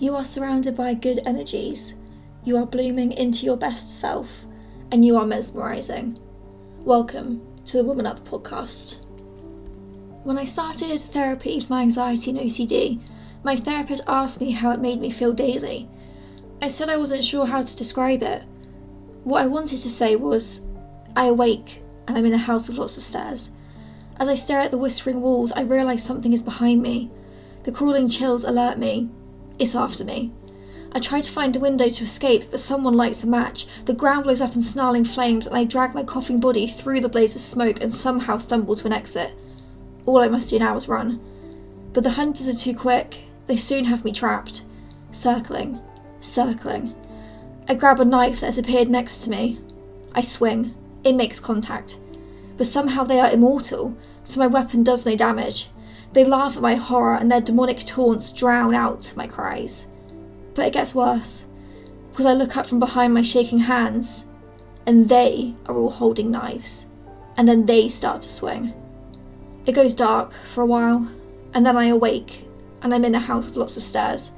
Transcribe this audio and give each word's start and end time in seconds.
You 0.00 0.16
are 0.16 0.24
surrounded 0.24 0.76
by 0.76 0.92
good 0.94 1.20
energies. 1.24 1.94
You 2.42 2.56
are 2.56 2.66
blooming 2.66 3.12
into 3.12 3.46
your 3.46 3.56
best 3.56 4.00
self, 4.00 4.44
and 4.90 5.04
you 5.04 5.16
are 5.16 5.24
mesmerizing. 5.24 6.18
Welcome 6.80 7.40
to 7.66 7.76
the 7.76 7.84
Woman 7.84 8.04
Up 8.04 8.28
podcast. 8.28 9.04
When 10.24 10.36
I 10.36 10.46
started 10.46 10.98
therapy 10.98 11.60
for 11.60 11.72
my 11.72 11.82
anxiety 11.82 12.32
and 12.32 12.40
OCD, 12.40 13.00
my 13.44 13.54
therapist 13.54 14.02
asked 14.08 14.40
me 14.40 14.50
how 14.50 14.72
it 14.72 14.80
made 14.80 15.00
me 15.00 15.10
feel 15.10 15.32
daily. 15.32 15.88
I 16.60 16.66
said 16.66 16.88
I 16.88 16.96
wasn't 16.96 17.22
sure 17.22 17.46
how 17.46 17.62
to 17.62 17.76
describe 17.76 18.24
it. 18.24 18.42
What 19.22 19.42
I 19.42 19.46
wanted 19.46 19.78
to 19.78 19.90
say 19.90 20.16
was, 20.16 20.62
I 21.14 21.26
awake 21.26 21.82
and 22.08 22.18
I'm 22.18 22.26
in 22.26 22.34
a 22.34 22.38
house 22.38 22.68
with 22.68 22.78
lots 22.78 22.96
of 22.96 23.04
stairs. 23.04 23.52
As 24.16 24.28
I 24.28 24.34
stare 24.34 24.58
at 24.58 24.72
the 24.72 24.78
whispering 24.78 25.20
walls, 25.20 25.52
I 25.52 25.60
realise 25.60 26.02
something 26.02 26.32
is 26.32 26.42
behind 26.42 26.82
me. 26.82 27.12
The 27.62 27.70
crawling 27.70 28.08
chills 28.08 28.42
alert 28.42 28.76
me. 28.76 29.08
It's 29.58 29.74
after 29.74 30.04
me. 30.04 30.32
I 30.92 31.00
try 31.00 31.20
to 31.20 31.32
find 31.32 31.56
a 31.56 31.60
window 31.60 31.88
to 31.88 32.04
escape, 32.04 32.50
but 32.50 32.60
someone 32.60 32.94
lights 32.94 33.24
a 33.24 33.26
match. 33.26 33.66
The 33.84 33.94
ground 33.94 34.24
blows 34.24 34.40
up 34.40 34.54
in 34.54 34.62
snarling 34.62 35.04
flames, 35.04 35.46
and 35.46 35.56
I 35.56 35.64
drag 35.64 35.92
my 35.92 36.04
coughing 36.04 36.38
body 36.38 36.68
through 36.68 37.00
the 37.00 37.08
blaze 37.08 37.34
of 37.34 37.40
smoke 37.40 37.80
and 37.80 37.92
somehow 37.92 38.38
stumble 38.38 38.76
to 38.76 38.86
an 38.86 38.92
exit. 38.92 39.32
All 40.06 40.18
I 40.18 40.28
must 40.28 40.50
do 40.50 40.58
now 40.58 40.76
is 40.76 40.88
run. 40.88 41.20
But 41.92 42.04
the 42.04 42.10
hunters 42.10 42.46
are 42.46 42.54
too 42.56 42.76
quick. 42.76 43.24
They 43.46 43.56
soon 43.56 43.84
have 43.84 44.04
me 44.04 44.12
trapped. 44.12 44.62
Circling, 45.10 45.80
circling. 46.20 46.94
I 47.68 47.74
grab 47.74 47.98
a 47.98 48.04
knife 48.04 48.40
that 48.40 48.46
has 48.46 48.58
appeared 48.58 48.88
next 48.88 49.24
to 49.24 49.30
me. 49.30 49.58
I 50.14 50.20
swing. 50.20 50.74
It 51.02 51.14
makes 51.14 51.40
contact. 51.40 51.98
But 52.56 52.66
somehow 52.66 53.04
they 53.04 53.18
are 53.18 53.30
immortal, 53.30 53.96
so 54.22 54.38
my 54.38 54.46
weapon 54.46 54.84
does 54.84 55.04
no 55.04 55.16
damage. 55.16 55.70
They 56.14 56.24
laugh 56.24 56.56
at 56.56 56.62
my 56.62 56.76
horror 56.76 57.16
and 57.16 57.30
their 57.30 57.40
demonic 57.40 57.80
taunts 57.80 58.32
drown 58.32 58.72
out 58.72 59.12
my 59.16 59.26
cries. 59.26 59.88
But 60.54 60.66
it 60.68 60.72
gets 60.72 60.94
worse, 60.94 61.46
because 62.10 62.24
I 62.24 62.32
look 62.32 62.56
up 62.56 62.66
from 62.66 62.78
behind 62.78 63.12
my 63.12 63.22
shaking 63.22 63.58
hands, 63.58 64.24
and 64.86 65.08
they 65.08 65.56
are 65.66 65.74
all 65.74 65.90
holding 65.90 66.30
knives, 66.30 66.86
and 67.36 67.48
then 67.48 67.66
they 67.66 67.88
start 67.88 68.22
to 68.22 68.28
swing. 68.28 68.72
It 69.66 69.72
goes 69.72 69.94
dark 69.94 70.32
for 70.52 70.62
a 70.62 70.66
while, 70.66 71.10
and 71.52 71.66
then 71.66 71.76
I 71.76 71.86
awake, 71.86 72.46
and 72.80 72.94
I'm 72.94 73.04
in 73.04 73.16
a 73.16 73.18
house 73.20 73.48
with 73.48 73.56
lots 73.56 73.76
of 73.76 73.82
stairs. 73.82 74.30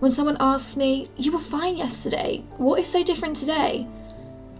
When 0.00 0.10
someone 0.10 0.38
asks 0.40 0.76
me, 0.76 1.08
You 1.16 1.30
were 1.30 1.38
fine 1.38 1.76
yesterday, 1.76 2.44
what 2.56 2.80
is 2.80 2.88
so 2.88 3.04
different 3.04 3.36
today? 3.36 3.86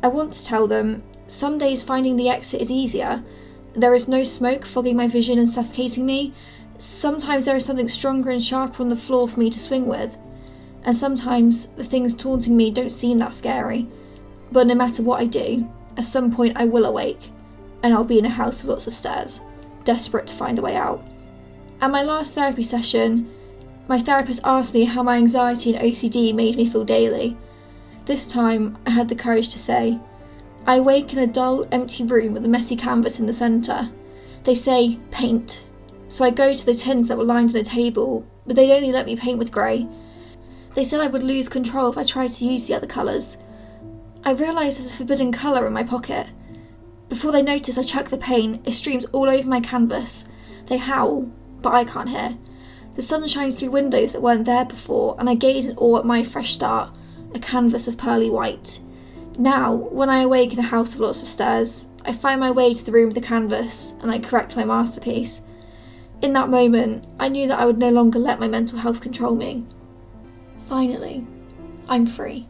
I 0.03 0.09
want 0.09 0.33
to 0.35 0.45
tell 0.45 0.69
them, 0.69 1.03
some 1.27 1.59
days 1.59 1.83
finding 1.83 2.15
the 2.15 2.29
exit 2.29 2.61
is 2.61 2.71
easier. 2.71 3.25
There 3.75 3.95
is 3.95 4.09
no 4.09 4.25
smoke 4.25 4.67
fogging 4.67 4.97
my 4.97 5.07
vision 5.07 5.39
and 5.39 5.49
suffocating 5.49 6.05
me. 6.05 6.35
Sometimes 6.79 7.45
there 7.45 7.57
is 7.57 7.65
something 7.65 7.89
stronger 7.89 8.31
and 8.31 8.43
sharper 8.43 8.83
on 8.83 8.89
the 8.89 8.97
floor 8.97 9.29
for 9.29 9.39
me 9.39 9.51
to 9.51 9.61
swing 9.61 9.87
with. 9.87 10.17
And 10.83 10.97
sometimes 10.97 11.69
the 11.69 11.85
things 11.85 12.15
taunting 12.15 12.57
me 12.57 12.71
don't 12.71 12.91
seem 12.91 13.19
that 13.19 13.35
scary. 13.35 13.87
But 14.51 14.67
no 14.67 14.75
matter 14.75 15.03
what 15.03 15.21
I 15.21 15.27
do, 15.27 15.71
at 15.97 16.05
some 16.05 16.35
point 16.35 16.57
I 16.57 16.65
will 16.65 16.87
awake, 16.87 17.31
and 17.83 17.95
I'll 17.95 18.05
be 18.05 18.19
in 18.19 18.25
a 18.25 18.31
house 18.31 18.63
with 18.63 18.71
lots 18.71 18.87
of 18.87 18.95
stairs, 18.95 19.41
desperate 19.85 20.27
to 20.29 20.37
find 20.37 20.59
a 20.59 20.63
way 20.63 20.75
out. 20.75 21.05
At 21.81 21.91
my 21.91 22.03
last 22.03 22.35
therapy 22.35 22.63
session, 22.63 23.31
my 23.87 24.01
therapist 24.01 24.41
asked 24.45 24.75
me 24.75 24.85
how 24.85 25.03
my 25.03 25.17
anxiety 25.17 25.75
and 25.75 25.85
OCD 25.85 26.35
made 26.35 26.57
me 26.57 26.69
feel 26.69 26.85
daily. 26.85 27.37
This 28.07 28.33
time, 28.33 28.79
I 28.87 28.91
had 28.91 29.09
the 29.09 29.15
courage 29.15 29.51
to 29.51 29.59
say, 29.59 30.01
I 30.67 30.79
wake 30.81 31.13
in 31.13 31.19
a 31.19 31.27
dull, 31.27 31.67
empty 31.73 32.05
room 32.05 32.35
with 32.35 32.45
a 32.45 32.49
messy 32.49 32.77
canvas 32.77 33.19
in 33.19 33.27
the 33.27 33.33
centre. 33.33 33.91
They 34.45 34.55
say, 34.55 34.99
paint. 35.11 35.65
So 36.09 36.25
I 36.25 36.31
go 36.31 36.55
to 36.55 36.67
the 36.67 36.75
tins 36.75 37.09
that 37.09 37.19
were 37.19 37.25
lined 37.25 37.51
on 37.51 37.57
a 37.57 37.65
table, 37.65 38.27
but 38.47 38.57
they'd 38.57 38.75
only 38.75 38.93
let 38.93 39.07
me 39.07 39.17
paint 39.17 39.39
with 39.39 39.53
grey. 39.53 39.87
They 40.75 40.85
said 40.85 41.01
I 41.01 41.09
would 41.09 41.23
lose 41.23 41.49
control 41.49 41.91
if 41.91 41.99
I 41.99 42.05
tried 42.05 42.31
to 42.33 42.45
use 42.45 42.67
the 42.67 42.75
other 42.75 42.87
colours. 42.87 43.37
I 44.25 44.33
realise 44.33 44.77
there's 44.77 44.95
a 44.95 44.97
forbidden 44.97 45.33
colour 45.33 45.67
in 45.67 45.73
my 45.73 45.83
pocket. 45.83 46.29
Before 47.09 47.33
they 47.33 47.43
notice, 47.43 47.79
I 47.79 47.83
chuck 47.83 48.09
the 48.09 48.19
paint, 48.19 48.67
it 48.67 48.73
streams 48.73 49.07
all 49.07 49.29
over 49.29 49.49
my 49.49 49.61
canvas. 49.61 50.25
They 50.67 50.77
howl, 50.77 51.23
but 51.63 51.73
I 51.73 51.85
can't 51.85 52.09
hear. 52.09 52.37
The 52.95 53.03
sun 53.03 53.27
shines 53.29 53.59
through 53.59 53.71
windows 53.71 54.13
that 54.13 54.23
weren't 54.23 54.45
there 54.45 54.65
before, 54.65 55.17
and 55.19 55.29
I 55.29 55.35
gaze 55.35 55.65
in 55.65 55.77
awe 55.77 55.99
at 55.99 56.05
my 56.05 56.23
fresh 56.23 56.53
start, 56.53 56.97
a 57.35 57.39
canvas 57.39 57.89
of 57.89 57.99
pearly 57.99 58.31
white. 58.31 58.81
Now, 59.39 59.73
when 59.73 60.11
I 60.11 60.21
awake 60.21 60.53
in 60.53 60.59
a 60.59 60.63
house 60.63 60.95
of 60.95 61.01
lots 61.01 61.23
of 61.23 61.29
stairs, 61.29 61.87
I 62.05 62.13
find 62.13 62.41
my 62.41 62.51
way 62.51 62.75
to 62.75 62.85
the 62.85 62.93
room 62.93 63.07
with 63.07 63.15
the 63.15 63.21
canvas 63.21 63.95
and 64.01 64.11
I 64.11 64.19
correct 64.19 64.57
my 64.57 64.65
masterpiece. 64.65 65.43
In 66.23 66.33
that 66.35 66.49
moment, 66.49 67.05
I 67.19 67.29
knew 67.29 67.49
that 67.49 67.59
I 67.59 67.65
would 67.65 67.79
no 67.79 67.91
longer 67.91 68.19
let 68.19 68.41
my 68.41 68.49
mental 68.49 68.79
health 68.79 69.01
control 69.01 69.35
me. 69.35 69.65
Finally, 70.67 71.27
I'm 71.89 72.07
free. 72.07 72.47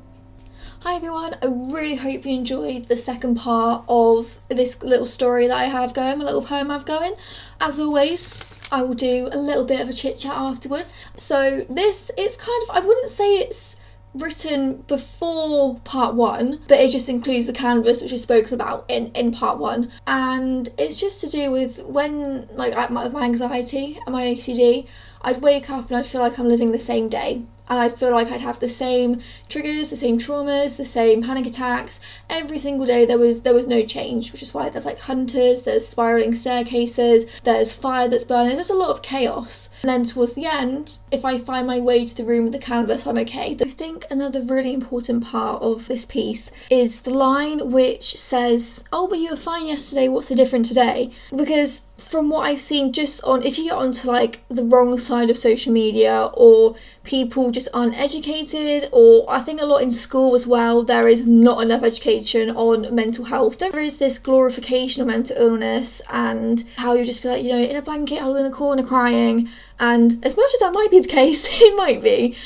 Hi 0.82 0.94
everyone, 0.94 1.34
I 1.42 1.46
really 1.46 1.96
hope 1.96 2.24
you 2.24 2.34
enjoyed 2.34 2.86
the 2.88 2.96
second 2.96 3.34
part 3.34 3.84
of 3.86 4.38
this 4.48 4.82
little 4.82 5.06
story 5.06 5.46
that 5.46 5.56
I 5.56 5.66
have 5.66 5.92
going, 5.92 6.22
a 6.22 6.24
little 6.24 6.42
poem 6.42 6.70
I 6.70 6.74
have 6.74 6.86
going. 6.86 7.14
As 7.60 7.78
always, 7.78 8.42
I 8.72 8.82
will 8.82 8.94
do 8.94 9.28
a 9.30 9.36
little 9.36 9.64
bit 9.64 9.80
of 9.80 9.90
a 9.90 9.92
chit 9.92 10.16
chat 10.16 10.34
afterwards. 10.34 10.94
So, 11.16 11.66
this 11.68 12.10
is 12.16 12.38
kind 12.38 12.62
of, 12.62 12.70
I 12.74 12.80
wouldn't 12.80 13.10
say 13.10 13.36
it's 13.36 13.69
written 14.14 14.82
before 14.88 15.78
part 15.80 16.14
one, 16.14 16.60
but 16.68 16.80
it 16.80 16.90
just 16.90 17.08
includes 17.08 17.46
the 17.46 17.52
canvas 17.52 18.02
which 18.02 18.12
is 18.12 18.22
spoken 18.22 18.54
about 18.54 18.84
in, 18.88 19.06
in 19.12 19.32
part 19.32 19.58
one. 19.58 19.90
And 20.06 20.68
it's 20.78 20.96
just 20.96 21.20
to 21.20 21.28
do 21.28 21.50
with 21.50 21.78
when, 21.84 22.48
like, 22.54 22.76
with 22.90 23.12
my 23.12 23.24
anxiety 23.24 23.98
and 24.04 24.12
my 24.12 24.24
OCD, 24.24 24.86
I'd 25.22 25.42
wake 25.42 25.70
up 25.70 25.88
and 25.88 25.96
I'd 25.96 26.06
feel 26.06 26.20
like 26.20 26.38
I'm 26.38 26.48
living 26.48 26.72
the 26.72 26.78
same 26.78 27.08
day 27.08 27.42
and 27.70 27.78
I'd 27.78 27.96
feel 27.96 28.10
like 28.10 28.30
I'd 28.32 28.40
have 28.40 28.58
the 28.58 28.68
same 28.68 29.20
triggers, 29.48 29.90
the 29.90 29.96
same 29.96 30.18
traumas, 30.18 30.76
the 30.76 30.84
same 30.84 31.22
panic 31.22 31.46
attacks 31.46 32.00
every 32.28 32.58
single 32.58 32.84
day. 32.84 33.06
There 33.06 33.18
was 33.18 33.42
there 33.42 33.54
was 33.54 33.68
no 33.68 33.84
change, 33.86 34.32
which 34.32 34.42
is 34.42 34.52
why 34.52 34.68
there's 34.68 34.84
like 34.84 34.98
hunters, 34.98 35.62
there's 35.62 35.86
spiraling 35.86 36.34
staircases, 36.34 37.26
there's 37.44 37.72
fire 37.72 38.08
that's 38.08 38.24
burning. 38.24 38.56
There's 38.56 38.68
just 38.68 38.70
a 38.70 38.74
lot 38.74 38.90
of 38.90 39.02
chaos. 39.02 39.70
And 39.82 39.88
then 39.88 40.04
towards 40.04 40.32
the 40.32 40.46
end, 40.46 40.98
if 41.12 41.24
I 41.24 41.38
find 41.38 41.66
my 41.66 41.78
way 41.78 42.04
to 42.04 42.14
the 42.14 42.24
room 42.24 42.44
with 42.44 42.52
the 42.52 42.58
canvas, 42.58 43.06
I'm 43.06 43.18
okay. 43.18 43.56
I 43.60 43.68
think 43.70 44.04
another 44.10 44.42
really 44.42 44.74
important 44.74 45.24
part 45.24 45.62
of 45.62 45.86
this 45.86 46.04
piece 46.04 46.50
is 46.70 47.00
the 47.00 47.14
line 47.14 47.70
which 47.70 48.16
says, 48.16 48.82
"Oh, 48.92 49.06
but 49.06 49.20
you 49.20 49.30
were 49.30 49.36
fine 49.36 49.68
yesterday. 49.68 50.08
What's 50.08 50.28
the 50.28 50.34
difference 50.34 50.68
today?" 50.68 51.10
Because 51.34 51.84
from 52.00 52.30
what 52.30 52.40
I've 52.40 52.60
seen, 52.60 52.92
just 52.92 53.22
on 53.24 53.42
if 53.42 53.58
you 53.58 53.64
get 53.64 53.74
onto 53.74 54.08
like 54.08 54.40
the 54.48 54.64
wrong 54.64 54.98
side 54.98 55.30
of 55.30 55.36
social 55.36 55.72
media 55.72 56.30
or 56.34 56.74
people 57.10 57.50
just 57.50 57.66
aren't 57.74 57.98
educated, 57.98 58.88
or 58.92 59.24
I 59.28 59.40
think 59.40 59.60
a 59.60 59.66
lot 59.66 59.82
in 59.82 59.90
school 59.90 60.36
as 60.36 60.46
well, 60.46 60.84
there 60.84 61.08
is 61.08 61.26
not 61.26 61.60
enough 61.60 61.82
education 61.82 62.50
on 62.50 62.94
mental 62.94 63.24
health. 63.24 63.58
There 63.58 63.80
is 63.80 63.96
this 63.96 64.16
glorification 64.16 65.02
of 65.02 65.08
mental 65.08 65.36
illness 65.36 66.00
and 66.08 66.62
how 66.76 66.94
you 66.94 67.04
just 67.04 67.24
be 67.24 67.28
like, 67.28 67.42
you 67.42 67.50
know, 67.50 67.58
in 67.58 67.74
a 67.74 67.82
blanket, 67.82 68.20
hole 68.20 68.36
in 68.36 68.46
a 68.46 68.50
corner 68.50 68.84
crying. 68.84 69.48
And 69.80 70.24
as 70.24 70.36
much 70.36 70.50
as 70.54 70.60
that 70.60 70.72
might 70.72 70.92
be 70.92 71.00
the 71.00 71.08
case, 71.20 71.48
it 71.50 71.76
might 71.76 72.00
be 72.00 72.36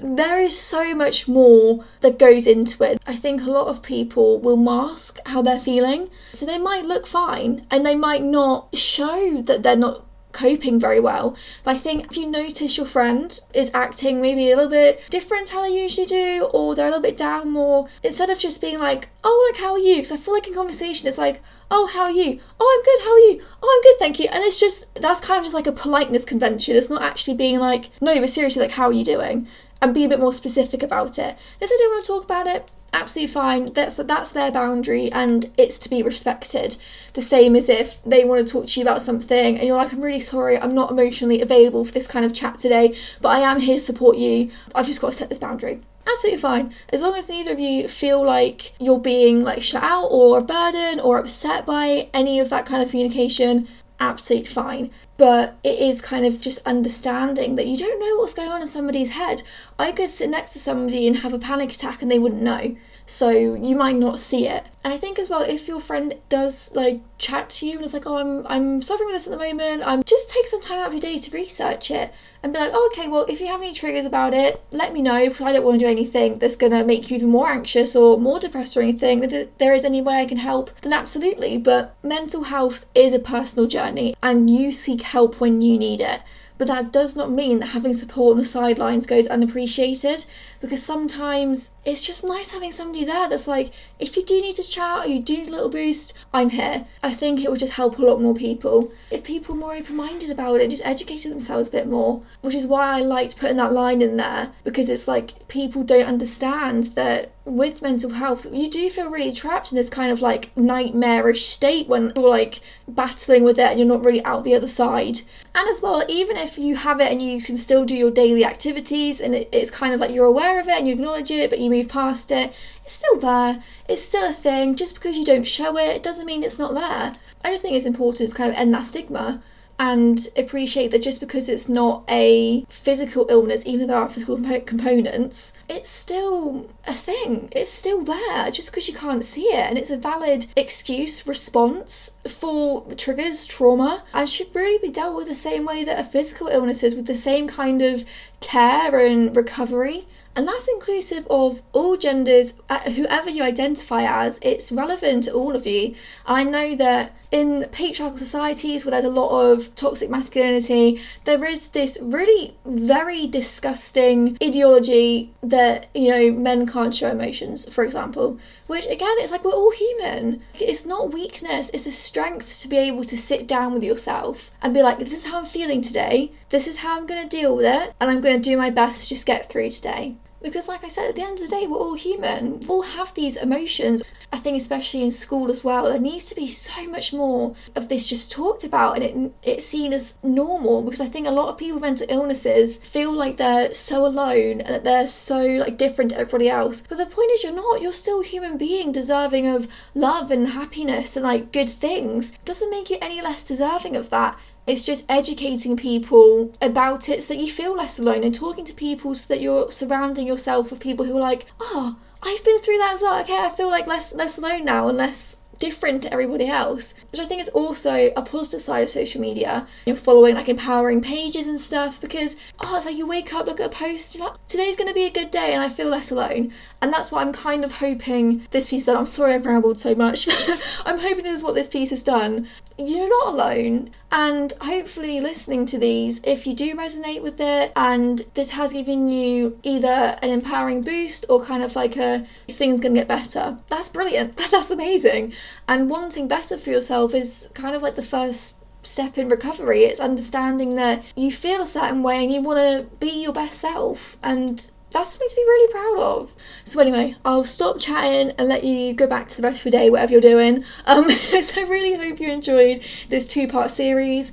there 0.00 0.40
is 0.40 0.58
so 0.58 0.94
much 0.94 1.28
more 1.28 1.84
that 2.00 2.18
goes 2.18 2.46
into 2.46 2.82
it. 2.82 2.98
I 3.06 3.16
think 3.16 3.42
a 3.42 3.50
lot 3.50 3.68
of 3.68 3.82
people 3.82 4.40
will 4.40 4.56
mask 4.56 5.18
how 5.26 5.42
they're 5.42 5.58
feeling. 5.58 6.08
So 6.32 6.46
they 6.46 6.58
might 6.58 6.86
look 6.86 7.06
fine 7.06 7.66
and 7.70 7.84
they 7.84 7.94
might 7.94 8.22
not 8.22 8.74
show 8.74 9.42
that 9.42 9.62
they're 9.62 9.76
not 9.76 10.06
coping 10.34 10.78
very 10.78 11.00
well. 11.00 11.36
But 11.62 11.76
I 11.76 11.78
think 11.78 12.06
if 12.06 12.16
you 12.18 12.26
notice 12.26 12.76
your 12.76 12.86
friend 12.86 13.38
is 13.54 13.70
acting 13.72 14.20
maybe 14.20 14.50
a 14.50 14.56
little 14.56 14.70
bit 14.70 15.00
different 15.08 15.48
how 15.48 15.62
they 15.62 15.80
usually 15.80 16.06
do, 16.06 16.50
or 16.52 16.74
they're 16.74 16.88
a 16.88 16.90
little 16.90 17.02
bit 17.02 17.16
down 17.16 17.50
more, 17.50 17.88
instead 18.02 18.28
of 18.28 18.38
just 18.38 18.60
being 18.60 18.78
like, 18.78 19.08
oh, 19.22 19.50
like, 19.50 19.62
how 19.62 19.72
are 19.72 19.78
you? 19.78 19.96
Because 19.96 20.12
I 20.12 20.16
feel 20.18 20.34
like 20.34 20.46
in 20.46 20.54
conversation, 20.54 21.08
it's 21.08 21.16
like, 21.16 21.40
oh, 21.70 21.86
how 21.86 22.02
are 22.02 22.10
you? 22.10 22.40
Oh, 22.60 22.76
I'm 22.76 22.84
good, 22.84 23.04
how 23.04 23.12
are 23.12 23.18
you? 23.18 23.42
Oh, 23.62 23.74
I'm 23.74 23.82
good, 23.82 23.98
thank 23.98 24.20
you. 24.20 24.28
And 24.30 24.44
it's 24.44 24.60
just, 24.60 24.92
that's 24.94 25.20
kind 25.20 25.38
of 25.38 25.44
just 25.44 25.54
like 25.54 25.66
a 25.66 25.72
politeness 25.72 26.24
convention. 26.24 26.76
It's 26.76 26.90
not 26.90 27.02
actually 27.02 27.36
being 27.36 27.58
like, 27.58 27.90
no, 28.00 28.18
but 28.20 28.28
seriously, 28.28 28.62
like, 28.62 28.72
how 28.72 28.88
are 28.88 28.92
you 28.92 29.04
doing? 29.04 29.48
and 29.84 29.92
be 29.92 30.04
a 30.04 30.08
bit 30.08 30.20
more 30.20 30.32
specific 30.32 30.82
about 30.82 31.18
it. 31.18 31.36
If 31.60 31.68
they 31.68 31.76
don't 31.76 31.92
want 31.92 32.04
to 32.04 32.12
talk 32.12 32.24
about 32.24 32.46
it, 32.46 32.70
absolutely 32.94 33.32
fine. 33.32 33.72
That's 33.72 33.96
that's 33.96 34.30
their 34.30 34.50
boundary 34.50 35.10
and 35.12 35.50
it's 35.58 35.78
to 35.80 35.90
be 35.90 36.02
respected. 36.02 36.76
The 37.12 37.22
same 37.22 37.54
as 37.56 37.68
if 37.68 38.02
they 38.04 38.24
want 38.24 38.46
to 38.46 38.52
talk 38.52 38.66
to 38.66 38.80
you 38.80 38.84
about 38.84 39.02
something 39.02 39.58
and 39.58 39.66
you're 39.66 39.76
like, 39.76 39.92
I'm 39.92 40.00
really 40.00 40.20
sorry, 40.20 40.58
I'm 40.58 40.74
not 40.74 40.90
emotionally 40.90 41.40
available 41.40 41.84
for 41.84 41.92
this 41.92 42.06
kind 42.06 42.24
of 42.24 42.32
chat 42.32 42.58
today, 42.58 42.96
but 43.20 43.28
I 43.28 43.40
am 43.40 43.60
here 43.60 43.76
to 43.76 43.80
support 43.80 44.16
you. 44.16 44.50
I've 44.74 44.86
just 44.86 45.00
got 45.00 45.08
to 45.08 45.16
set 45.16 45.28
this 45.28 45.38
boundary. 45.38 45.80
Absolutely 46.06 46.40
fine. 46.40 46.74
As 46.92 47.02
long 47.02 47.14
as 47.16 47.28
neither 47.28 47.52
of 47.52 47.58
you 47.58 47.88
feel 47.88 48.24
like 48.24 48.72
you're 48.78 48.98
being 48.98 49.42
like 49.42 49.62
shut 49.62 49.82
out 49.82 50.08
or 50.08 50.38
a 50.38 50.42
burden 50.42 51.00
or 51.00 51.18
upset 51.18 51.66
by 51.66 52.08
any 52.12 52.40
of 52.40 52.50
that 52.50 52.66
kind 52.66 52.82
of 52.82 52.90
communication, 52.90 53.68
absolutely 54.00 54.50
fine. 54.50 54.90
But 55.16 55.56
it 55.62 55.78
is 55.78 56.00
kind 56.00 56.26
of 56.26 56.40
just 56.40 56.66
understanding 56.66 57.54
that 57.54 57.66
you 57.66 57.76
don't 57.76 58.00
know 58.00 58.16
what's 58.16 58.34
going 58.34 58.48
on 58.48 58.60
in 58.60 58.66
somebody's 58.66 59.10
head. 59.10 59.42
I 59.78 59.92
could 59.92 60.10
sit 60.10 60.30
next 60.30 60.52
to 60.52 60.58
somebody 60.58 61.06
and 61.06 61.18
have 61.18 61.32
a 61.32 61.38
panic 61.38 61.72
attack 61.72 62.02
and 62.02 62.10
they 62.10 62.18
wouldn't 62.18 62.42
know 62.42 62.76
so 63.06 63.30
you 63.30 63.76
might 63.76 63.96
not 63.96 64.18
see 64.18 64.48
it. 64.48 64.64
And 64.82 64.92
I 64.92 64.98
think 64.98 65.18
as 65.18 65.28
well, 65.28 65.42
if 65.42 65.68
your 65.68 65.80
friend 65.80 66.14
does 66.28 66.74
like 66.74 67.00
chat 67.18 67.50
to 67.50 67.66
you 67.66 67.76
and 67.76 67.84
it's 67.84 67.94
like, 67.94 68.06
oh, 68.06 68.16
I'm 68.16 68.46
I'm 68.46 68.82
suffering 68.82 69.06
with 69.06 69.16
this 69.16 69.26
at 69.26 69.32
the 69.32 69.38
moment, 69.38 69.82
I'm 69.84 70.02
just 70.04 70.30
take 70.30 70.48
some 70.48 70.60
time 70.60 70.78
out 70.78 70.88
of 70.88 70.92
your 70.92 71.00
day 71.00 71.18
to 71.18 71.30
research 71.30 71.90
it 71.90 72.12
and 72.42 72.52
be 72.52 72.58
like, 72.58 72.72
oh, 72.74 72.90
okay, 72.92 73.08
well, 73.08 73.24
if 73.26 73.40
you 73.40 73.46
have 73.46 73.62
any 73.62 73.72
triggers 73.72 74.04
about 74.04 74.34
it, 74.34 74.62
let 74.70 74.92
me 74.92 75.00
know 75.00 75.26
because 75.26 75.42
I 75.42 75.52
don't 75.52 75.64
want 75.64 75.80
to 75.80 75.86
do 75.86 75.90
anything 75.90 76.34
that's 76.34 76.56
gonna 76.56 76.84
make 76.84 77.10
you 77.10 77.16
even 77.16 77.30
more 77.30 77.48
anxious 77.48 77.96
or 77.96 78.18
more 78.18 78.38
depressed 78.38 78.76
or 78.76 78.82
anything. 78.82 79.22
If 79.24 79.56
there 79.58 79.74
is 79.74 79.84
any 79.84 80.02
way 80.02 80.16
I 80.16 80.26
can 80.26 80.38
help, 80.38 80.70
then 80.80 80.92
absolutely. 80.92 81.56
But 81.56 81.96
mental 82.02 82.44
health 82.44 82.86
is 82.94 83.12
a 83.12 83.18
personal 83.18 83.66
journey, 83.66 84.14
and 84.22 84.50
you 84.50 84.72
seek 84.72 85.02
help 85.04 85.40
when 85.40 85.62
you 85.62 85.78
need 85.78 86.00
mm. 86.00 86.14
it 86.14 86.22
but 86.56 86.68
that 86.68 86.92
does 86.92 87.16
not 87.16 87.32
mean 87.32 87.58
that 87.58 87.68
having 87.68 87.92
support 87.92 88.32
on 88.32 88.38
the 88.38 88.44
sidelines 88.44 89.06
goes 89.06 89.26
unappreciated 89.26 90.24
because 90.60 90.82
sometimes 90.82 91.72
it's 91.84 92.00
just 92.00 92.24
nice 92.24 92.50
having 92.50 92.70
somebody 92.70 93.04
there 93.04 93.28
that's 93.28 93.48
like, 93.48 93.72
if 93.98 94.16
you 94.16 94.24
do 94.24 94.40
need 94.40 94.54
to 94.56 94.62
chat 94.62 95.04
or 95.04 95.08
you 95.08 95.20
do 95.20 95.38
need 95.38 95.48
a 95.48 95.50
little 95.50 95.68
boost, 95.68 96.12
I'm 96.32 96.50
here. 96.50 96.86
I 97.02 97.12
think 97.12 97.40
it 97.40 97.50
would 97.50 97.58
just 97.58 97.72
help 97.72 97.98
a 97.98 98.02
lot 98.02 98.22
more 98.22 98.34
people. 98.34 98.92
If 99.10 99.24
people 99.24 99.54
were 99.54 99.60
more 99.60 99.74
open 99.74 99.96
minded 99.96 100.30
about 100.30 100.60
it, 100.60 100.70
just 100.70 100.86
educated 100.86 101.32
themselves 101.32 101.68
a 101.68 101.72
bit 101.72 101.88
more, 101.88 102.22
which 102.42 102.54
is 102.54 102.68
why 102.68 102.96
I 102.96 103.00
liked 103.00 103.36
putting 103.38 103.56
that 103.56 103.72
line 103.72 104.00
in 104.00 104.16
there 104.16 104.52
because 104.62 104.88
it's 104.88 105.08
like 105.08 105.48
people 105.48 105.82
don't 105.82 106.06
understand 106.06 106.84
that 106.94 107.33
with 107.44 107.82
mental 107.82 108.10
health, 108.10 108.46
you 108.50 108.70
do 108.70 108.88
feel 108.88 109.10
really 109.10 109.32
trapped 109.32 109.70
in 109.70 109.76
this 109.76 109.90
kind 109.90 110.10
of 110.10 110.22
like 110.22 110.50
nightmarish 110.56 111.44
state 111.44 111.86
when 111.86 112.10
you're 112.16 112.28
like 112.28 112.60
battling 112.88 113.44
with 113.44 113.58
it 113.58 113.66
and 113.66 113.78
you're 113.78 113.88
not 113.88 114.04
really 114.04 114.24
out 114.24 114.44
the 114.44 114.54
other 114.54 114.68
side. 114.68 115.20
And 115.54 115.68
as 115.68 115.82
well, 115.82 116.04
even 116.08 116.36
if 116.36 116.56
you 116.56 116.76
have 116.76 117.00
it 117.00 117.12
and 117.12 117.20
you 117.20 117.42
can 117.42 117.58
still 117.58 117.84
do 117.84 117.94
your 117.94 118.10
daily 118.10 118.44
activities 118.44 119.20
and 119.20 119.34
it's 119.34 119.70
kind 119.70 119.92
of 119.92 120.00
like 120.00 120.12
you're 120.12 120.24
aware 120.24 120.58
of 120.58 120.68
it 120.68 120.78
and 120.78 120.88
you 120.88 120.94
acknowledge 120.94 121.30
it, 121.30 121.50
but 121.50 121.60
you 121.60 121.68
move 121.68 121.88
past 121.88 122.32
it, 122.32 122.54
it's 122.82 122.94
still 122.94 123.18
there. 123.18 123.62
It's 123.88 124.02
still 124.02 124.30
a 124.30 124.32
thing. 124.32 124.74
Just 124.74 124.94
because 124.94 125.18
you 125.18 125.24
don't 125.24 125.46
show 125.46 125.76
it, 125.76 125.96
it 125.96 126.02
doesn't 126.02 126.26
mean 126.26 126.42
it's 126.42 126.58
not 126.58 126.74
there. 126.74 127.12
I 127.44 127.50
just 127.50 127.62
think 127.62 127.76
it's 127.76 127.86
important 127.86 128.30
to 128.30 128.36
kind 128.36 128.50
of 128.50 128.56
end 128.56 128.72
that 128.72 128.86
stigma 128.86 129.42
and 129.78 130.28
appreciate 130.36 130.90
that 130.92 131.02
just 131.02 131.20
because 131.20 131.48
it's 131.48 131.68
not 131.68 132.04
a 132.08 132.64
physical 132.68 133.26
illness, 133.28 133.66
even 133.66 133.80
though 133.80 133.94
there 133.94 134.02
are 134.02 134.08
physical 134.08 134.36
components, 134.60 135.52
it's 135.68 135.88
still 135.88 136.70
a 136.86 136.94
thing. 136.94 137.48
It's 137.52 137.70
still 137.70 138.02
there 138.02 138.50
just 138.50 138.70
because 138.70 138.88
you 138.88 138.94
can't 138.94 139.24
see 139.24 139.46
it. 139.46 139.66
And 139.66 139.76
it's 139.76 139.90
a 139.90 139.96
valid 139.96 140.46
excuse, 140.56 141.26
response 141.26 142.12
for 142.28 142.86
triggers, 142.94 143.46
trauma, 143.46 144.04
and 144.12 144.28
should 144.28 144.54
really 144.54 144.78
be 144.78 144.92
dealt 144.92 145.16
with 145.16 145.28
the 145.28 145.34
same 145.34 145.64
way 145.64 145.84
that 145.84 145.98
a 145.98 146.04
physical 146.04 146.48
illness 146.48 146.82
is, 146.82 146.94
with 146.94 147.06
the 147.06 147.16
same 147.16 147.48
kind 147.48 147.82
of 147.82 148.04
care 148.40 148.98
and 148.98 149.34
recovery 149.34 150.06
and 150.36 150.48
that's 150.48 150.66
inclusive 150.66 151.26
of 151.30 151.62
all 151.72 151.96
genders, 151.96 152.60
uh, 152.68 152.90
whoever 152.90 153.30
you 153.30 153.42
identify 153.42 154.02
as, 154.02 154.40
it's 154.42 154.72
relevant 154.72 155.24
to 155.24 155.32
all 155.32 155.54
of 155.54 155.64
you. 155.64 155.94
I 156.26 156.42
know 156.42 156.74
that 156.74 157.16
in 157.34 157.66
patriarchal 157.72 158.16
societies 158.16 158.84
where 158.84 158.92
there's 158.92 159.04
a 159.04 159.10
lot 159.10 159.50
of 159.50 159.74
toxic 159.74 160.08
masculinity, 160.08 161.02
there 161.24 161.44
is 161.44 161.66
this 161.68 161.98
really 162.00 162.56
very 162.64 163.26
disgusting 163.26 164.38
ideology 164.40 165.34
that, 165.42 165.88
you 165.96 166.10
know, 166.12 166.30
men 166.30 166.64
can't 166.64 166.94
show 166.94 167.08
emotions, 167.08 167.68
for 167.74 167.82
example. 167.82 168.38
Which 168.68 168.86
again, 168.86 169.16
it's 169.18 169.32
like 169.32 169.44
we're 169.44 169.50
all 169.50 169.72
human. 169.72 170.42
It's 170.54 170.86
not 170.86 171.12
weakness, 171.12 171.70
it's 171.74 171.86
a 171.86 171.90
strength 171.90 172.60
to 172.60 172.68
be 172.68 172.76
able 172.76 173.02
to 173.02 173.18
sit 173.18 173.48
down 173.48 173.72
with 173.72 173.82
yourself 173.82 174.52
and 174.62 174.72
be 174.72 174.82
like, 174.82 175.00
this 175.00 175.12
is 175.12 175.24
how 175.24 175.38
I'm 175.38 175.46
feeling 175.46 175.82
today, 175.82 176.30
this 176.50 176.68
is 176.68 176.78
how 176.78 176.96
I'm 176.96 177.06
going 177.06 177.28
to 177.28 177.36
deal 177.36 177.56
with 177.56 177.66
it, 177.66 177.92
and 178.00 178.12
I'm 178.12 178.20
going 178.20 178.40
to 178.40 178.50
do 178.50 178.56
my 178.56 178.70
best 178.70 179.02
to 179.02 179.08
just 179.08 179.26
get 179.26 179.50
through 179.50 179.70
today. 179.70 180.14
Because, 180.44 180.68
like 180.68 180.84
I 180.84 180.88
said, 180.88 181.08
at 181.08 181.16
the 181.16 181.22
end 181.22 181.40
of 181.40 181.48
the 181.48 181.56
day, 181.56 181.66
we're 181.66 181.78
all 181.78 181.94
human. 181.94 182.60
We 182.60 182.66
all 182.66 182.82
have 182.82 183.14
these 183.14 183.38
emotions. 183.38 184.02
I 184.30 184.36
think, 184.36 184.58
especially 184.58 185.02
in 185.02 185.10
school 185.10 185.48
as 185.48 185.64
well, 185.64 185.84
there 185.86 185.98
needs 185.98 186.26
to 186.26 186.34
be 186.34 186.48
so 186.48 186.86
much 186.86 187.14
more 187.14 187.54
of 187.74 187.88
this 187.88 188.06
just 188.06 188.30
talked 188.30 188.62
about 188.62 188.96
and 188.96 189.04
it, 189.04 189.32
it's 189.42 189.64
seen 189.64 189.94
as 189.94 190.16
normal. 190.22 190.82
Because 190.82 191.00
I 191.00 191.06
think 191.06 191.26
a 191.26 191.30
lot 191.30 191.48
of 191.48 191.56
people 191.56 191.76
with 191.76 191.82
mental 191.82 192.06
illnesses 192.10 192.76
feel 192.76 193.10
like 193.10 193.38
they're 193.38 193.72
so 193.72 194.04
alone 194.04 194.60
and 194.60 194.74
that 194.74 194.84
they're 194.84 195.08
so 195.08 195.38
like 195.38 195.78
different 195.78 196.10
to 196.10 196.18
everybody 196.18 196.50
else. 196.50 196.82
But 196.86 196.98
the 196.98 197.06
point 197.06 197.30
is, 197.30 197.42
you're 197.42 197.54
not. 197.54 197.80
You're 197.80 197.94
still 197.94 198.20
a 198.20 198.24
human 198.24 198.58
being 198.58 198.92
deserving 198.92 199.46
of 199.48 199.66
love 199.94 200.30
and 200.30 200.48
happiness 200.48 201.16
and 201.16 201.24
like 201.24 201.52
good 201.52 201.70
things. 201.70 202.30
It 202.32 202.44
doesn't 202.44 202.70
make 202.70 202.90
you 202.90 202.98
any 203.00 203.22
less 203.22 203.42
deserving 203.42 203.96
of 203.96 204.10
that. 204.10 204.38
It's 204.66 204.82
just 204.82 205.04
educating 205.08 205.76
people 205.76 206.52
about 206.60 207.08
it 207.08 207.22
so 207.22 207.34
that 207.34 207.40
you 207.40 207.50
feel 207.50 207.76
less 207.76 207.98
alone 207.98 208.24
and 208.24 208.34
talking 208.34 208.64
to 208.64 208.74
people 208.74 209.14
so 209.14 209.28
that 209.28 209.40
you're 209.40 209.70
surrounding 209.70 210.26
yourself 210.26 210.70
with 210.70 210.80
people 210.80 211.04
who 211.04 211.16
are 211.18 211.20
like, 211.20 211.46
oh, 211.60 211.96
I've 212.22 212.44
been 212.44 212.60
through 212.60 212.78
that 212.78 212.94
as 212.94 213.02
well. 213.02 213.20
Okay, 213.20 213.36
I 213.36 213.50
feel 213.50 213.68
like 213.68 213.86
less 213.86 214.14
less 214.14 214.38
alone 214.38 214.64
now 214.64 214.88
and 214.88 214.96
less 214.96 215.38
different 215.58 216.02
to 216.02 216.12
everybody 216.12 216.46
else, 216.46 216.94
which 217.12 217.20
I 217.20 217.26
think 217.26 217.40
is 217.40 217.48
also 217.50 218.10
a 218.16 218.22
positive 218.22 218.60
side 218.60 218.82
of 218.82 218.88
social 218.88 219.20
media. 219.20 219.66
You're 219.86 219.96
following 219.96 220.34
like 220.34 220.48
empowering 220.48 221.00
pages 221.00 221.46
and 221.46 221.60
stuff 221.60 222.00
because 222.00 222.36
oh, 222.60 222.76
it's 222.76 222.86
like 222.86 222.96
you 222.96 223.06
wake 223.06 223.34
up, 223.34 223.46
look 223.46 223.60
at 223.60 223.66
a 223.66 223.76
post, 223.76 224.14
you're 224.14 224.26
like, 224.26 224.46
today's 224.46 224.76
gonna 224.76 224.94
be 224.94 225.04
a 225.04 225.10
good 225.10 225.30
day, 225.30 225.52
and 225.52 225.62
I 225.62 225.68
feel 225.68 225.88
less 225.88 226.10
alone. 226.10 226.52
And 226.80 226.92
that's 226.92 227.10
what 227.10 227.26
I'm 227.26 227.32
kind 227.32 227.64
of 227.64 227.72
hoping 227.72 228.46
this 228.50 228.68
piece 228.68 228.86
done. 228.86 228.96
I'm 228.96 229.06
sorry 229.06 229.34
I've 229.34 229.46
rambled 229.46 229.80
so 229.80 229.94
much. 229.94 230.28
I'm 230.84 230.98
hoping 230.98 231.24
this 231.24 231.38
is 231.38 231.44
what 231.44 231.54
this 231.54 231.68
piece 231.68 231.90
has 231.90 232.02
done. 232.02 232.48
You're 232.78 233.08
not 233.08 233.34
alone, 233.34 233.90
and 234.16 234.52
hopefully, 234.60 235.20
listening 235.20 235.66
to 235.66 235.76
these, 235.76 236.20
if 236.22 236.46
you 236.46 236.54
do 236.54 236.76
resonate 236.76 237.20
with 237.20 237.40
it, 237.40 237.72
and 237.74 238.20
this 238.34 238.52
has 238.52 238.72
given 238.72 239.08
you 239.08 239.58
either 239.64 240.16
an 240.22 240.30
empowering 240.30 240.82
boost 240.82 241.26
or 241.28 241.44
kind 241.44 241.64
of 241.64 241.74
like 241.74 241.96
a 241.96 242.24
things 242.48 242.78
gonna 242.78 242.94
get 242.94 243.08
better, 243.08 243.58
that's 243.68 243.88
brilliant. 243.88 244.36
That's 244.54 244.70
amazing. 244.70 245.32
And 245.66 245.90
wanting 245.90 246.28
better 246.28 246.56
for 246.56 246.70
yourself 246.70 247.12
is 247.12 247.50
kind 247.54 247.74
of 247.74 247.82
like 247.82 247.96
the 247.96 248.02
first 248.02 248.62
step 248.82 249.18
in 249.18 249.28
recovery. 249.28 249.82
It's 249.82 249.98
understanding 249.98 250.76
that 250.76 251.02
you 251.16 251.32
feel 251.32 251.60
a 251.60 251.66
certain 251.66 252.04
way 252.04 252.22
and 252.22 252.32
you 252.32 252.40
want 252.40 252.58
to 252.58 252.96
be 252.98 253.22
your 253.22 253.32
best 253.32 253.58
self. 253.58 254.16
And 254.22 254.70
that's 254.94 255.10
something 255.10 255.28
to 255.28 255.34
be 255.34 255.42
really 255.42 255.72
proud 255.72 255.98
of. 255.98 256.32
So 256.64 256.80
anyway, 256.80 257.16
I'll 257.24 257.44
stop 257.44 257.80
chatting 257.80 258.32
and 258.38 258.48
let 258.48 258.62
you 258.62 258.94
go 258.94 259.08
back 259.08 259.28
to 259.28 259.36
the 259.36 259.42
rest 259.42 259.60
of 259.60 259.72
your 259.72 259.80
day, 259.80 259.90
whatever 259.90 260.12
you're 260.12 260.20
doing. 260.20 260.64
Um, 260.86 261.10
so 261.42 261.60
I 261.60 261.64
really 261.64 261.94
hope 261.96 262.20
you 262.20 262.30
enjoyed 262.30 262.80
this 263.08 263.26
two-part 263.26 263.72
series. 263.72 264.30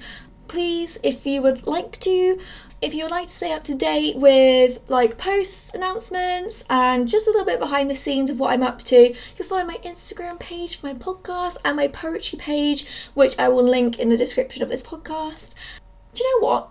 Please, 0.47 0.99
if 1.01 1.25
you 1.25 1.41
would 1.41 1.65
like 1.65 1.93
to, 2.01 2.39
if 2.79 2.93
you 2.93 3.03
would 3.03 3.11
like 3.11 3.27
to 3.27 3.33
stay 3.33 3.51
up 3.51 3.63
to 3.65 3.75
date 3.75 4.17
with 4.17 4.79
like 4.87 5.17
posts, 5.17 5.73
announcements, 5.73 6.63
and 6.69 7.07
just 7.07 7.27
a 7.27 7.31
little 7.31 7.45
bit 7.45 7.59
behind 7.59 7.89
the 7.89 7.95
scenes 7.95 8.29
of 8.29 8.39
what 8.39 8.53
I'm 8.53 8.61
up 8.61 8.83
to, 8.83 9.15
you'll 9.37 9.47
follow 9.47 9.65
my 9.65 9.77
Instagram 9.83 10.39
page 10.39 10.79
for 10.79 10.85
my 10.85 10.93
podcast 10.93 11.57
and 11.65 11.75
my 11.75 11.87
poetry 11.87 12.37
page, 12.37 12.85
which 13.15 13.37
I 13.39 13.49
will 13.49 13.63
link 13.63 13.97
in 13.97 14.09
the 14.09 14.17
description 14.17 14.61
of 14.61 14.69
this 14.69 14.83
podcast. 14.83 15.55
Do 16.13 16.23
you 16.23 16.39
know 16.39 16.47
what? 16.47 16.69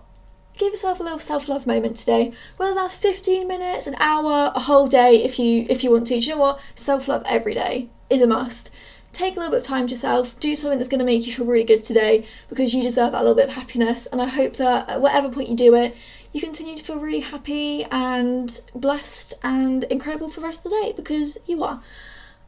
Give 0.61 0.73
yourself 0.73 0.99
a 0.99 1.03
little 1.03 1.17
self-love 1.17 1.65
moment 1.65 1.97
today. 1.97 2.33
Whether 2.57 2.75
that's 2.75 2.95
15 2.95 3.47
minutes, 3.47 3.87
an 3.87 3.95
hour, 3.97 4.51
a 4.53 4.59
whole 4.59 4.85
day 4.85 5.15
if 5.15 5.39
you 5.39 5.65
if 5.67 5.83
you 5.83 5.89
want 5.89 6.05
to. 6.05 6.19
Do 6.19 6.23
you 6.23 6.33
know 6.33 6.37
what? 6.37 6.59
Self-love 6.75 7.23
every 7.25 7.55
day 7.55 7.89
is 8.11 8.21
a 8.21 8.27
must 8.27 8.69
take 9.11 9.35
a 9.35 9.39
little 9.39 9.51
bit 9.51 9.61
of 9.61 9.67
time 9.67 9.87
to 9.87 9.91
yourself, 9.91 10.39
do 10.39 10.55
something 10.55 10.77
that's 10.77 10.87
going 10.87 10.99
to 10.99 11.05
make 11.05 11.25
you 11.25 11.33
feel 11.33 11.47
really 11.47 11.63
good 11.63 11.83
today 11.83 12.25
because 12.47 12.75
you 12.75 12.83
deserve 12.83 13.11
that 13.11 13.21
little 13.21 13.35
bit 13.35 13.49
of 13.49 13.55
happiness. 13.55 14.05
And 14.05 14.21
I 14.21 14.27
hope 14.27 14.57
that 14.57 14.87
at 14.87 15.01
whatever 15.01 15.31
point 15.31 15.49
you 15.49 15.55
do 15.55 15.73
it, 15.73 15.95
you 16.31 16.39
continue 16.39 16.75
to 16.75 16.83
feel 16.83 16.99
really 16.99 17.21
happy 17.21 17.83
and 17.85 18.61
blessed 18.75 19.33
and 19.43 19.83
incredible 19.85 20.29
for 20.29 20.41
the 20.41 20.45
rest 20.45 20.63
of 20.63 20.71
the 20.71 20.77
day 20.83 20.93
because 20.95 21.39
you 21.47 21.63
are. 21.63 21.81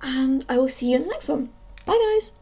And 0.04 0.46
I 0.48 0.60
will 0.60 0.70
see 0.70 0.92
you 0.92 0.98
in 0.98 1.02
the 1.02 1.10
next 1.10 1.28
one. 1.28 1.50
Bye, 1.88 2.00
guys. 2.14 2.36